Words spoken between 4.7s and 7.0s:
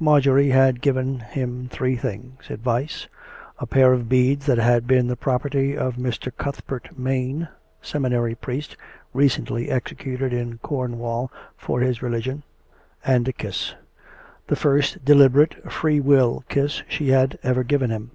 been the property of Mr. Cuthbert